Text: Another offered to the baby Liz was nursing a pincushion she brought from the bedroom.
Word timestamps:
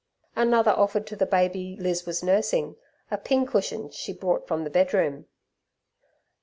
Another 0.35 0.71
offered 0.71 1.05
to 1.05 1.15
the 1.15 1.27
baby 1.27 1.77
Liz 1.79 2.07
was 2.07 2.23
nursing 2.23 2.75
a 3.11 3.19
pincushion 3.19 3.91
she 3.91 4.11
brought 4.13 4.47
from 4.47 4.63
the 4.63 4.71
bedroom. 4.71 5.27